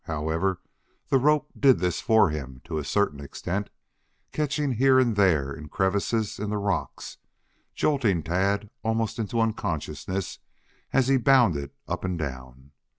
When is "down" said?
12.17-12.71